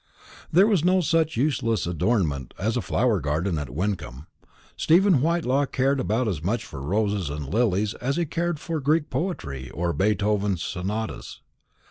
There 0.51 0.65
was 0.65 0.83
no 0.83 0.99
such 0.99 1.37
useless 1.37 1.85
adornment 1.85 2.55
as 2.57 2.75
a 2.75 2.81
flower 2.81 3.19
garden 3.19 3.59
at 3.59 3.69
Wyncomb. 3.69 4.25
Stephen 4.75 5.21
Whitelaw 5.21 5.67
cared 5.67 5.99
about 5.99 6.27
as 6.27 6.41
much 6.41 6.65
for 6.65 6.81
roses 6.81 7.29
and 7.29 7.53
lilies 7.53 7.93
as 7.93 8.15
he 8.15 8.25
cared 8.25 8.59
for 8.59 8.79
Greek 8.79 9.11
poetry 9.11 9.69
or 9.69 9.93
Beethoven's 9.93 10.63
sonatas. 10.63 11.41